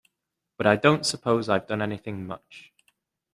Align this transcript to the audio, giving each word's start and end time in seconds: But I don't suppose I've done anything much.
But 0.57 0.65
I 0.65 0.77
don't 0.77 1.05
suppose 1.05 1.47
I've 1.47 1.67
done 1.67 1.79
anything 1.79 2.25
much. 2.25 2.73